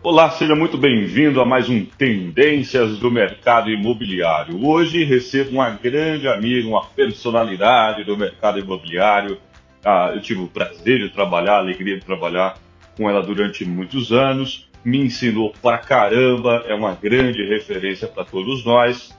[0.00, 4.64] Olá, seja muito bem-vindo a mais um Tendências do Mercado Imobiliário.
[4.64, 9.38] Hoje recebo uma grande amiga, uma personalidade do mercado imobiliário.
[9.84, 12.56] Ah, eu tive o prazer de trabalhar, a alegria de trabalhar
[12.96, 14.70] com ela durante muitos anos.
[14.84, 19.12] Me ensinou pra caramba, é uma grande referência para todos nós.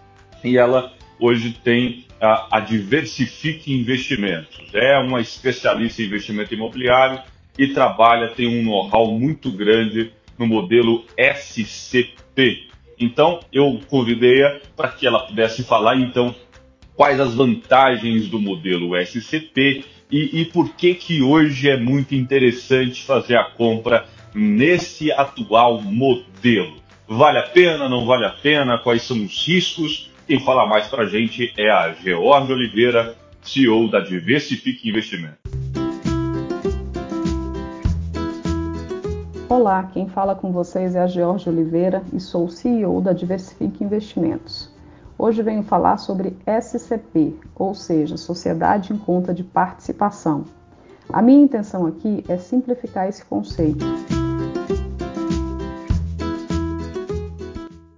[0.46, 4.65] E ela hoje tem a, a Diversifique Investimentos.
[4.73, 7.21] É uma especialista em investimento imobiliário
[7.57, 12.70] e trabalha, tem um know-how muito grande no modelo SCP.
[12.98, 16.34] Então, eu convidei-a para que ela pudesse falar, então,
[16.96, 23.04] quais as vantagens do modelo SCP e, e por que que hoje é muito interessante
[23.04, 26.78] fazer a compra nesse atual modelo.
[27.07, 28.78] Vale a pena, não vale a pena?
[28.78, 30.12] Quais são os riscos?
[30.28, 35.48] Quem fala mais para a gente é a Georgia Oliveira, CEO da Diversifique Investimento.
[39.49, 44.72] Olá, quem fala com vocês é a Georgia Oliveira e sou CEO da Diversifique Investimentos.
[45.17, 50.44] Hoje venho falar sobre SCP, ou seja, Sociedade em Conta de Participação.
[51.11, 53.83] A minha intenção aqui é simplificar esse conceito.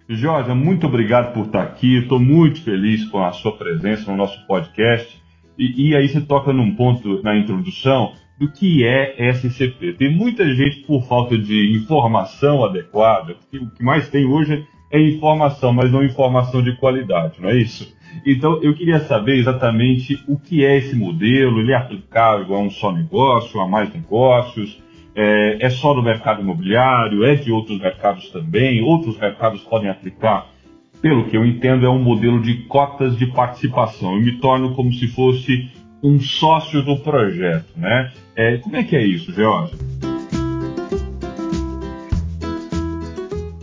[0.07, 1.97] Jorge, muito obrigado por estar aqui.
[1.97, 5.21] Estou muito feliz com a sua presença no nosso podcast.
[5.57, 9.93] E, e aí você toca num ponto na introdução do que é SCP.
[9.93, 14.99] Tem muita gente por falta de informação adequada, porque o que mais tem hoje é
[14.99, 17.95] informação, mas não informação de qualidade, não é isso?
[18.25, 22.71] Então eu queria saber exatamente o que é esse modelo, ele é aplicável a um
[22.71, 24.81] só negócio, a mais negócios,
[25.15, 30.47] é, é só do mercado imobiliário, é de outros mercados também, outros mercados podem aplicar.
[30.99, 34.15] Pelo que eu entendo, é um modelo de cotas de participação.
[34.15, 35.69] Eu me torno como se fosse
[36.03, 38.11] um sócio do projeto, né?
[38.35, 39.77] É, como é que é isso, George?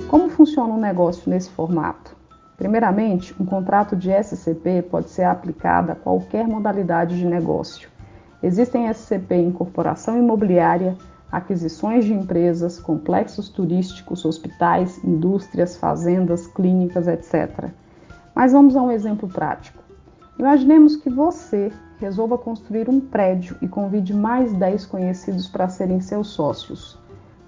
[0.09, 2.17] Como funciona um negócio nesse formato?
[2.57, 7.89] Primeiramente, um contrato de SCP pode ser aplicado a qualquer modalidade de negócio.
[8.43, 10.97] Existem SCP em corporação imobiliária,
[11.31, 17.71] aquisições de empresas, complexos turísticos, hospitais, indústrias, fazendas, clínicas, etc.
[18.35, 19.83] Mas vamos a um exemplo prático.
[20.39, 26.29] Imaginemos que você resolva construir um prédio e convide mais 10 conhecidos para serem seus
[26.29, 26.99] sócios.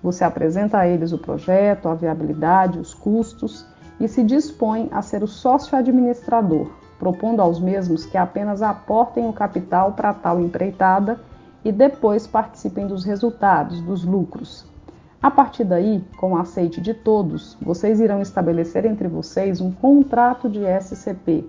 [0.03, 3.67] Você apresenta a eles o projeto, a viabilidade, os custos
[4.01, 9.33] e se dispõe a ser o sócio administrador, propondo aos mesmos que apenas aportem o
[9.33, 11.21] capital para tal empreitada
[11.65, 14.67] e depois participem dos resultados, dos lucros.
[15.23, 20.49] A partir daí, com o aceite de todos, vocês irão estabelecer entre vocês um contrato
[20.49, 21.47] de SCP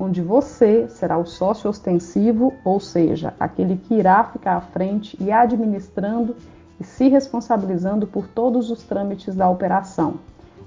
[0.00, 5.30] onde você será o sócio ostensivo, ou seja, aquele que irá ficar à frente e
[5.30, 6.34] administrando
[6.80, 10.14] e se responsabilizando por todos os trâmites da operação,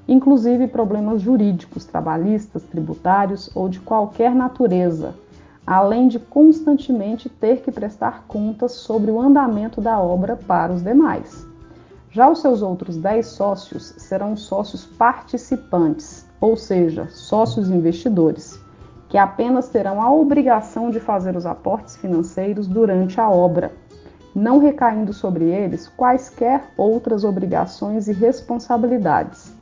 [0.08, 5.16] inclusive problemas jurídicos, trabalhistas, tributários ou de qualquer natureza,
[5.66, 11.44] além de constantemente ter que prestar contas sobre o andamento da obra para os demais.
[12.12, 18.62] Já os seus outros 10 sócios serão sócios participantes, ou seja, sócios investidores
[19.14, 23.72] que apenas terão a obrigação de fazer os aportes financeiros durante a obra,
[24.36, 29.56] não recaindo sobre eles quaisquer outras obrigações e responsabilidades.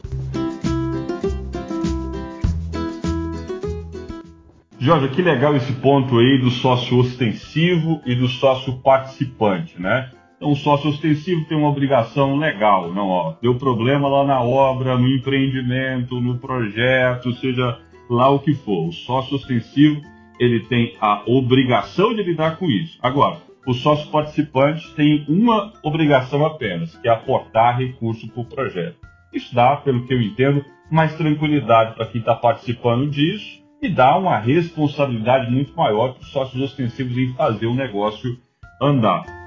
[4.79, 10.12] Jorge, que legal esse ponto aí do sócio ostensivo e do sócio participante, né?
[10.38, 14.97] Então, o sócio ostensivo tem uma obrigação legal, não, ó, deu problema lá na obra,
[14.97, 17.78] no empreendimento, no projeto, seja
[18.12, 18.88] lá o que for.
[18.88, 20.02] O sócio ostensivo
[20.40, 22.98] ele tem a obrigação de lidar com isso.
[23.02, 28.98] Agora, o sócio participante tem uma obrigação apenas, que é aportar recurso para o projeto.
[29.32, 34.18] Isso dá, pelo que eu entendo, mais tranquilidade para quem está participando disso e dá
[34.18, 38.38] uma responsabilidade muito maior para os sócios ostensivos em fazer o negócio
[38.82, 39.41] andar.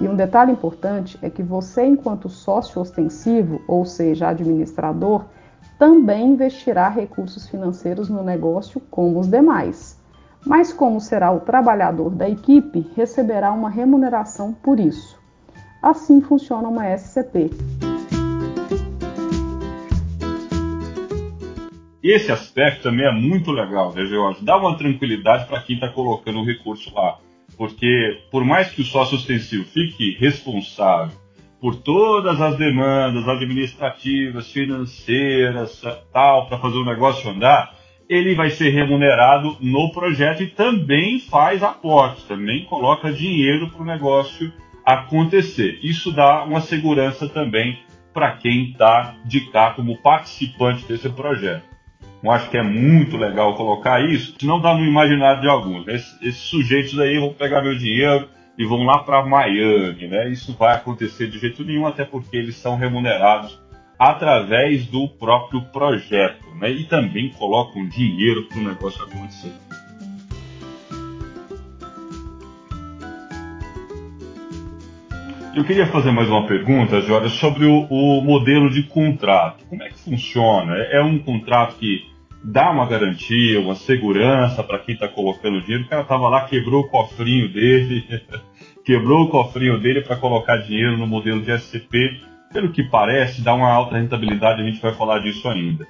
[0.00, 5.26] E um detalhe importante é que você, enquanto sócio ostensivo, ou seja, administrador,
[5.78, 10.00] também investirá recursos financeiros no negócio como os demais.
[10.46, 15.18] Mas, como será o trabalhador da equipe, receberá uma remuneração por isso.
[15.82, 17.50] Assim funciona uma SCP.
[22.02, 24.42] Esse aspecto também é muito legal, né, George?
[24.42, 27.18] Dá uma tranquilidade para quem está colocando o recurso lá.
[27.60, 31.14] Porque, por mais que o sócio ostensivo fique responsável
[31.60, 37.76] por todas as demandas administrativas, financeiras, tal, para fazer o negócio andar,
[38.08, 43.84] ele vai ser remunerado no projeto e também faz aportes, também coloca dinheiro para o
[43.84, 44.50] negócio
[44.82, 45.78] acontecer.
[45.82, 47.78] Isso dá uma segurança também
[48.14, 51.69] para quem está de cá como participante desse projeto.
[52.22, 55.88] Eu acho que é muito legal colocar isso, senão dá no imaginário de alguns.
[55.88, 58.28] Esses, esses sujeitos aí vão pegar meu dinheiro
[58.58, 60.28] e vão lá para Miami, né?
[60.28, 63.58] Isso vai acontecer de jeito nenhum, até porque eles são remunerados
[63.98, 66.70] através do próprio projeto, né?
[66.70, 69.52] E também colocam dinheiro para o negócio acontecer.
[75.54, 79.64] Eu queria fazer mais uma pergunta, Jorge, sobre o, o, modelo de contrato.
[79.68, 80.76] Como é que funciona?
[80.76, 82.09] É um contrato que
[82.42, 85.84] dá uma garantia, uma segurança para quem está colocando dinheiro?
[85.84, 88.04] O cara estava lá, quebrou o cofrinho dele,
[88.84, 92.20] quebrou o cofrinho dele para colocar dinheiro no modelo de SCP.
[92.52, 95.86] Pelo que parece, dá uma alta rentabilidade, a gente vai falar disso ainda.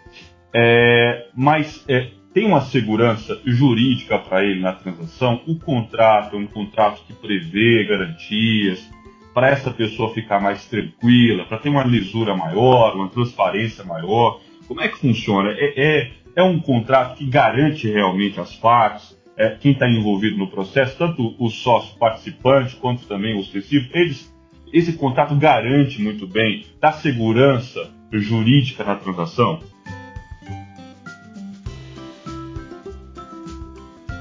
[0.52, 5.40] É, mas é, tem uma segurança jurídica para ele na transação?
[5.46, 8.88] O contrato é um contrato que prevê garantias
[9.32, 14.40] para essa pessoa ficar mais tranquila, para ter uma lisura maior, uma transparência maior?
[14.68, 15.50] Como é que funciona?
[15.52, 20.50] É, é, é um contrato que garante realmente as partes, é, quem está envolvido no
[20.50, 24.32] processo, tanto o sócio participante quanto também o excessivo, eles,
[24.72, 29.60] esse contrato garante muito bem, dá segurança jurídica na transação?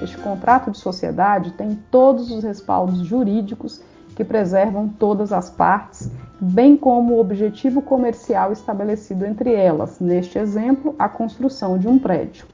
[0.01, 3.83] Este contrato de sociedade tem todos os respaldos jurídicos
[4.15, 6.09] que preservam todas as partes,
[6.41, 12.45] bem como o objetivo comercial estabelecido entre elas, neste exemplo, a construção de um prédio.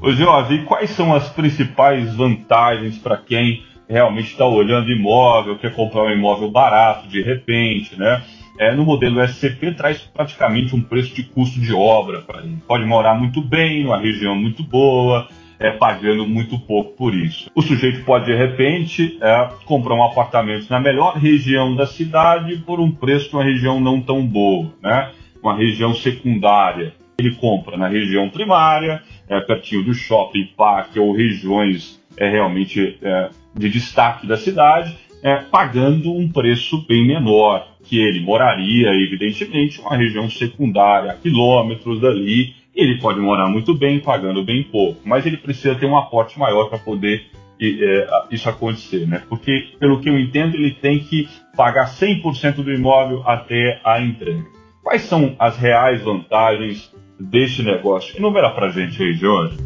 [0.00, 5.74] Ô Jorge, e quais são as principais vantagens para quem realmente está olhando imóvel, quer
[5.74, 8.22] comprar um imóvel barato de repente, né?
[8.58, 12.58] É, no modelo SCP traz praticamente um preço de custo de obra para ele.
[12.68, 15.26] Pode morar muito bem, numa região muito boa,
[15.58, 17.50] é, pagando muito pouco por isso.
[17.54, 22.80] O sujeito pode, de repente, é, comprar um apartamento na melhor região da cidade por
[22.80, 25.10] um preço de uma região não tão boa, né?
[25.42, 26.94] uma região secundária.
[27.18, 33.30] Ele compra na região primária, é, pertinho do shopping, parque ou regiões é, realmente é,
[33.54, 39.96] de destaque da cidade, é, pagando um preço bem menor que ele moraria, evidentemente, uma
[39.96, 45.36] região secundária, a quilômetros dali, ele pode morar muito bem, pagando bem pouco, mas ele
[45.36, 47.26] precisa ter um aporte maior para poder
[47.60, 49.22] é, isso acontecer, né?
[49.28, 54.44] Porque, pelo que eu entendo, ele tem que pagar 100% do imóvel até a entrega.
[54.82, 58.16] Quais são as reais vantagens deste negócio?
[58.18, 59.56] Enumera para a gente aí, Jorge.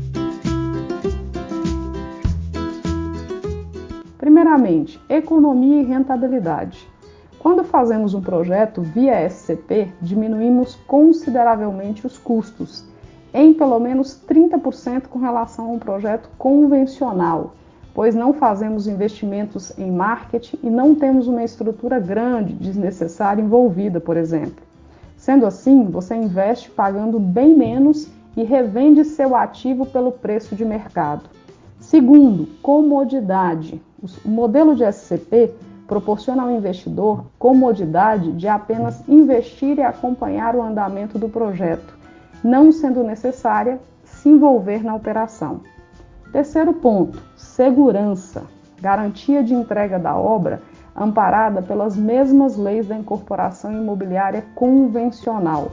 [4.18, 6.78] Primeiramente, economia e rentabilidade.
[7.38, 12.86] Quando fazemos um projeto via SCP, diminuímos consideravelmente os custos
[13.32, 17.54] em pelo menos 30% com relação a um projeto convencional,
[17.94, 24.16] pois não fazemos investimentos em marketing e não temos uma estrutura grande desnecessária envolvida, por
[24.16, 24.62] exemplo.
[25.16, 31.28] Sendo assim, você investe pagando bem menos e revende seu ativo pelo preço de mercado.
[31.80, 33.82] Segundo, comodidade.
[34.24, 35.52] O modelo de SCP
[35.88, 41.97] proporciona ao investidor comodidade de apenas investir e acompanhar o andamento do projeto
[42.42, 45.60] não sendo necessária se envolver na operação.
[46.32, 48.46] Terceiro ponto: segurança.
[48.80, 50.62] Garantia de entrega da obra
[50.94, 55.70] amparada pelas mesmas leis da incorporação imobiliária convencional.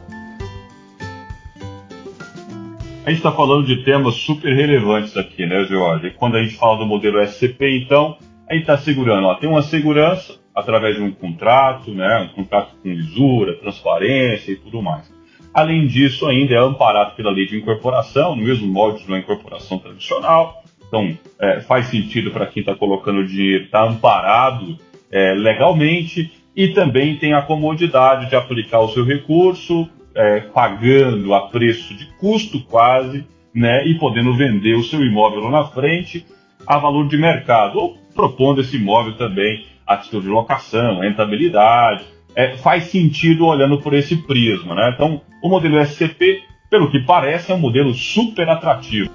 [3.05, 6.11] A gente está falando de temas super relevantes aqui, né, Jorge?
[6.17, 8.17] Quando a gente fala do modelo SCP, então,
[8.49, 12.75] a gente está segurando, ó, tem uma segurança através de um contrato, né, um contrato
[12.81, 15.14] com lisura, transparência e tudo mais.
[15.55, 19.79] Além disso, ainda é amparado pela lei de incorporação, no mesmo molde de uma incorporação
[19.79, 20.61] tradicional.
[20.85, 24.77] Então, é, faz sentido para quem está colocando dinheiro estar tá amparado
[25.09, 31.47] é, legalmente e também tem a comodidade de aplicar o seu recurso, é, pagando a
[31.47, 36.25] preço de custo quase, né, e podendo vender o seu imóvel lá na frente
[36.67, 42.03] a valor de mercado, ou propondo esse imóvel também a título de locação, rentabilidade,
[42.35, 44.75] é, faz sentido olhando por esse prisma.
[44.75, 44.91] Né?
[44.93, 49.09] Então, o modelo SCP, pelo que parece, é um modelo super atrativo.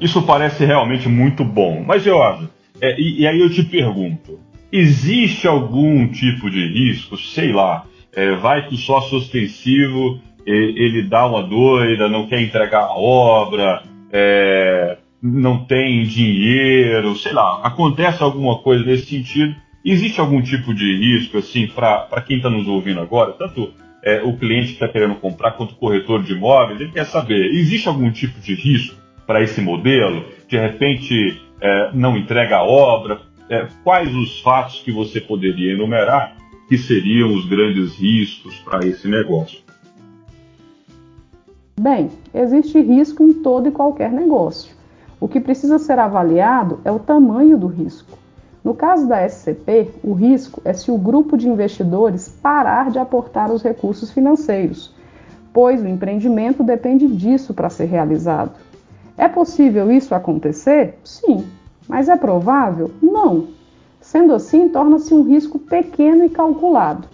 [0.00, 1.84] Isso parece realmente muito bom.
[1.86, 2.48] Mas, Jorge,
[2.80, 4.40] é, e, e, aí eu te pergunto:
[4.72, 7.18] existe algum tipo de risco?
[7.18, 7.84] Sei lá,
[8.14, 13.82] é, vai que o sócio ostensivo ele dá uma doida, não quer entregar a obra,
[14.10, 20.96] é, não tem dinheiro, sei lá, acontece alguma coisa nesse sentido, existe algum tipo de
[20.96, 23.72] risco, assim, para quem está nos ouvindo agora, tanto
[24.02, 27.50] é, o cliente que está querendo comprar quanto o corretor de imóveis, ele quer saber,
[27.52, 28.96] existe algum tipo de risco
[29.26, 30.24] para esse modelo?
[30.48, 33.20] De repente é, não entrega a obra?
[33.48, 36.36] É, quais os fatos que você poderia enumerar
[36.68, 39.60] que seriam os grandes riscos para esse negócio?
[41.78, 44.79] Bem, existe risco em todo e qualquer negócio.
[45.20, 48.18] O que precisa ser avaliado é o tamanho do risco.
[48.64, 53.50] No caso da SCP, o risco é se o grupo de investidores parar de aportar
[53.50, 54.94] os recursos financeiros,
[55.52, 58.52] pois o empreendimento depende disso para ser realizado.
[59.16, 60.98] É possível isso acontecer?
[61.04, 61.46] Sim.
[61.86, 62.90] Mas é provável?
[63.02, 63.48] Não.
[64.00, 67.06] Sendo assim, torna-se um risco pequeno e calculado.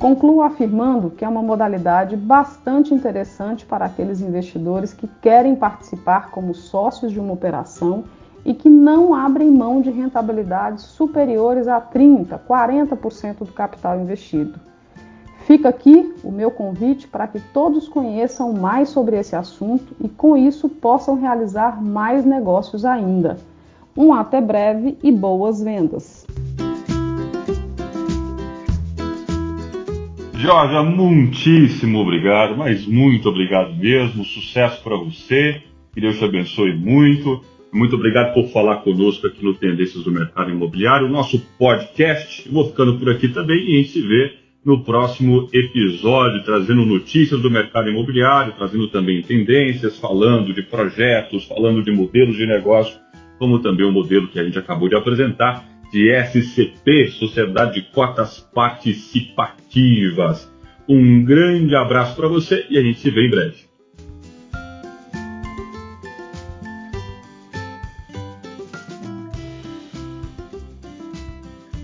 [0.00, 6.54] Concluo afirmando que é uma modalidade bastante interessante para aqueles investidores que querem participar como
[6.54, 8.04] sócios de uma operação
[8.42, 14.58] e que não abrem mão de rentabilidades superiores a 30%, 40% do capital investido.
[15.40, 20.34] Fica aqui o meu convite para que todos conheçam mais sobre esse assunto e, com
[20.34, 23.36] isso, possam realizar mais negócios ainda.
[23.94, 26.19] Um até breve e boas vendas!
[30.40, 34.24] Jorge, muitíssimo obrigado, mas muito obrigado mesmo.
[34.24, 35.60] Sucesso para você,
[35.92, 37.44] que Deus te abençoe muito.
[37.70, 42.48] Muito obrigado por falar conosco aqui no Tendências do Mercado Imobiliário, o nosso podcast.
[42.48, 44.32] Vou ficando por aqui também e a gente se vê
[44.64, 51.82] no próximo episódio, trazendo notícias do mercado imobiliário, trazendo também tendências, falando de projetos, falando
[51.82, 52.98] de modelos de negócio,
[53.38, 58.40] como também o modelo que a gente acabou de apresentar de SCP, Sociedade de Cotas
[58.54, 60.50] Participativas.
[60.88, 63.69] Um grande abraço para você e a gente se vê em breve.